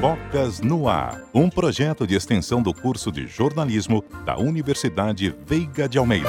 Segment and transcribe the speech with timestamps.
[0.00, 5.96] Bocas no Ar, um projeto de extensão do curso de jornalismo da Universidade Veiga de
[5.96, 6.28] Almeida.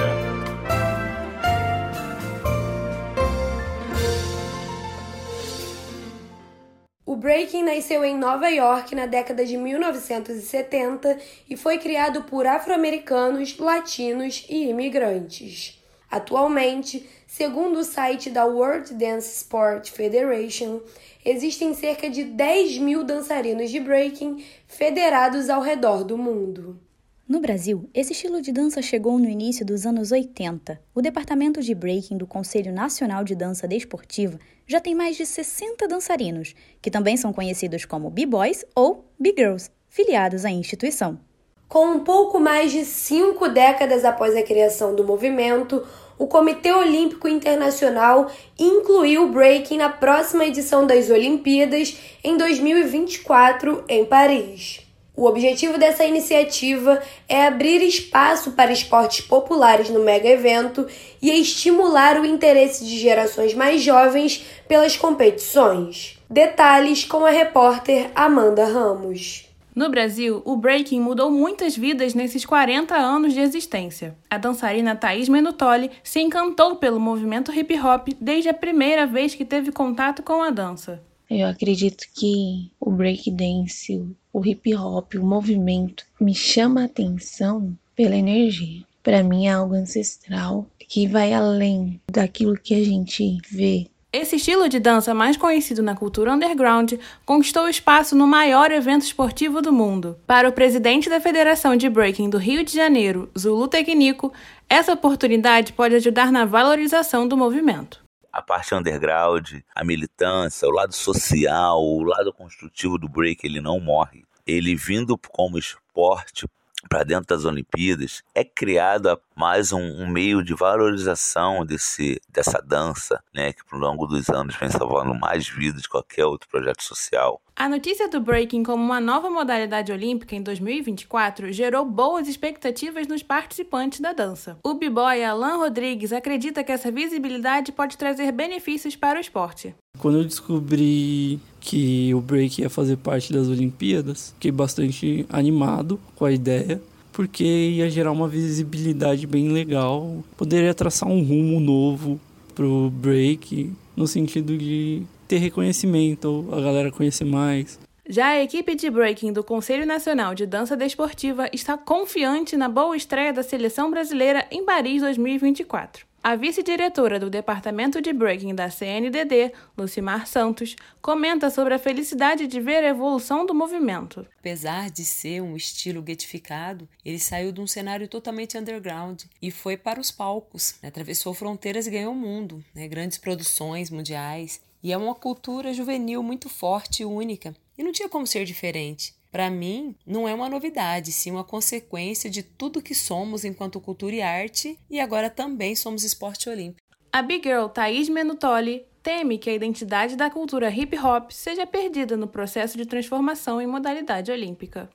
[7.05, 11.17] O breaking nasceu em Nova York na década de 1970
[11.49, 15.76] e foi criado por afro-americanos, latinos e imigrantes.
[16.09, 20.79] Atualmente, segundo o site da World Dance Sport Federation,
[21.25, 26.79] existem cerca de 10 mil dançarinos de breaking federados ao redor do mundo.
[27.27, 30.79] No Brasil, esse estilo de dança chegou no início dos anos 80.
[30.95, 35.89] O departamento de breaking do Conselho Nacional de Dança Desportiva já tem mais de 60
[35.89, 41.19] dançarinos, que também são conhecidos como B-Boys ou B-Girls, filiados à instituição.
[41.67, 45.85] Com um pouco mais de cinco décadas após a criação do movimento,
[46.17, 54.05] o Comitê Olímpico Internacional incluiu o breaking na próxima edição das Olimpíadas em 2024 em
[54.05, 54.79] Paris.
[55.13, 60.87] O objetivo dessa iniciativa é abrir espaço para esportes populares no mega evento
[61.21, 66.17] e estimular o interesse de gerações mais jovens pelas competições.
[66.29, 69.46] Detalhes com a repórter Amanda Ramos.
[69.77, 74.17] No Brasil, o breaking mudou muitas vidas nesses 40 anos de existência.
[74.27, 79.45] A dançarina Thaís Menutoli se encantou pelo movimento hip hop desde a primeira vez que
[79.45, 80.99] teve contato com a dança.
[81.29, 84.03] Eu acredito que o breakdance,
[84.33, 88.83] o hip hop, o movimento me chama a atenção pela energia.
[89.03, 94.69] Para mim é algo ancestral que vai além daquilo que a gente vê esse estilo
[94.69, 96.93] de dança, mais conhecido na cultura underground,
[97.25, 100.17] conquistou espaço no maior evento esportivo do mundo.
[100.25, 104.33] Para o presidente da Federação de Breaking do Rio de Janeiro, Zulu Tecnico,
[104.69, 110.93] essa oportunidade pode ajudar na valorização do movimento a parte underground, a militância, o lado
[110.93, 114.23] social, o lado construtivo do break, ele não morre.
[114.45, 116.47] Ele vindo como esporte
[116.87, 123.21] para dentro das Olimpíadas, é criado mais um, um, meio de valorização desse, dessa dança,
[123.33, 127.41] né, que ao longo dos anos vem salvando mais vidas de qualquer outro projeto social.
[127.55, 133.23] A notícia do breaking como uma nova modalidade olímpica em 2024 gerou boas expectativas nos
[133.23, 134.59] participantes da dança.
[134.63, 139.75] O b-boy Alan Rodrigues acredita que essa visibilidade pode trazer benefícios para o esporte.
[139.99, 146.25] Quando eu descobri que o break ia fazer parte das Olimpíadas, fiquei bastante animado com
[146.25, 146.81] a ideia,
[147.11, 152.19] porque ia gerar uma visibilidade bem legal, poderia traçar um rumo novo
[152.55, 157.79] pro break, no sentido de ter reconhecimento, a galera conhecer mais.
[158.09, 162.95] Já a equipe de breaking do Conselho Nacional de Dança Desportiva está confiante na boa
[162.95, 166.06] estreia da seleção brasileira em Paris 2024.
[166.23, 172.59] A vice-diretora do Departamento de Breaking da CNDD, Lucimar Santos, comenta sobre a felicidade de
[172.59, 174.27] ver a evolução do movimento.
[174.39, 179.77] Apesar de ser um estilo getificado, ele saiu de um cenário totalmente underground e foi
[179.77, 180.89] para os palcos, né?
[180.89, 182.87] atravessou fronteiras e ganhou o mundo, né?
[182.87, 184.59] grandes produções mundiais.
[184.83, 187.55] E é uma cultura juvenil muito forte e única.
[187.77, 189.16] E não tinha como ser diferente.
[189.31, 194.15] Para mim, não é uma novidade, sim uma consequência de tudo que somos enquanto cultura
[194.15, 196.81] e arte, e agora também somos esporte olímpico.
[197.11, 202.17] A Big Girl Thaís Menutoli teme que a identidade da cultura hip hop seja perdida
[202.17, 204.89] no processo de transformação em modalidade olímpica.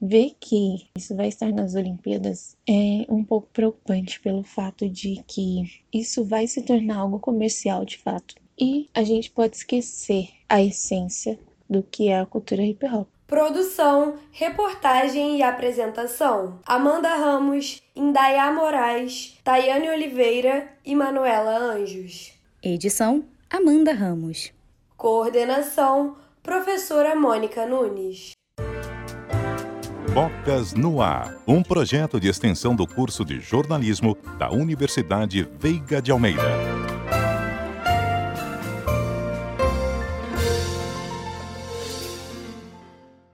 [0.00, 5.82] Ver que isso vai estar nas Olimpíadas é um pouco preocupante pelo fato de que
[5.92, 8.36] isso vai se tornar algo comercial de fato.
[8.56, 13.08] E a gente pode esquecer a essência do que é a cultura hip hop.
[13.28, 22.32] Produção, reportagem e apresentação: Amanda Ramos, Indaiá Moraes, Tayane Oliveira e Manuela Anjos.
[22.62, 24.50] Edição: Amanda Ramos.
[24.96, 28.32] Coordenação: Professora Mônica Nunes.
[30.14, 36.10] Bocas no Ar, um projeto de extensão do curso de jornalismo da Universidade Veiga de
[36.10, 36.67] Almeida.